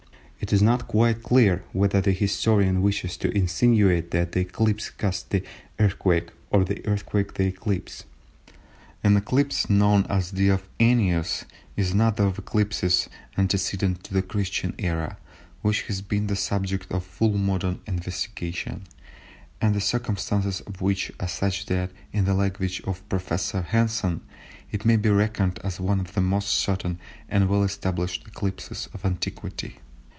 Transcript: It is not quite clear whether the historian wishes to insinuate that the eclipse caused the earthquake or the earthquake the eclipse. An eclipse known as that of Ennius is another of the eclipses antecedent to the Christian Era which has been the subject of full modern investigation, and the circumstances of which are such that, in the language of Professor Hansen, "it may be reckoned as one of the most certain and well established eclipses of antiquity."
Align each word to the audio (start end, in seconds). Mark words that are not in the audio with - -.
It 0.43 0.51
is 0.51 0.61
not 0.63 0.87
quite 0.87 1.21
clear 1.21 1.63
whether 1.71 2.01
the 2.01 2.11
historian 2.11 2.81
wishes 2.81 3.15
to 3.17 3.29
insinuate 3.29 4.09
that 4.09 4.31
the 4.31 4.39
eclipse 4.39 4.89
caused 4.89 5.29
the 5.29 5.43
earthquake 5.79 6.29
or 6.49 6.65
the 6.65 6.83
earthquake 6.87 7.35
the 7.35 7.45
eclipse. 7.45 8.05
An 9.03 9.15
eclipse 9.15 9.69
known 9.69 10.03
as 10.09 10.31
that 10.31 10.51
of 10.51 10.67
Ennius 10.79 11.45
is 11.77 11.91
another 11.91 12.23
of 12.23 12.37
the 12.37 12.41
eclipses 12.41 13.07
antecedent 13.37 14.03
to 14.03 14.15
the 14.15 14.23
Christian 14.23 14.73
Era 14.79 15.17
which 15.61 15.83
has 15.83 16.01
been 16.01 16.25
the 16.25 16.35
subject 16.35 16.91
of 16.91 17.05
full 17.05 17.37
modern 17.37 17.79
investigation, 17.85 18.85
and 19.61 19.75
the 19.75 19.79
circumstances 19.79 20.59
of 20.61 20.81
which 20.81 21.11
are 21.19 21.27
such 21.27 21.67
that, 21.67 21.91
in 22.11 22.25
the 22.25 22.33
language 22.33 22.81
of 22.85 23.07
Professor 23.09 23.61
Hansen, 23.61 24.21
"it 24.71 24.85
may 24.85 24.95
be 24.97 25.09
reckoned 25.09 25.59
as 25.63 25.79
one 25.79 25.99
of 25.99 26.13
the 26.15 26.19
most 26.21 26.49
certain 26.49 26.97
and 27.29 27.47
well 27.47 27.61
established 27.63 28.25
eclipses 28.27 28.89
of 28.91 29.05
antiquity." 29.05 29.77